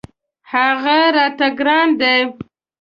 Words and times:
هغه 0.51 0.99
راته 1.15 1.47
ګران 1.59 1.89
دی. 1.99 2.17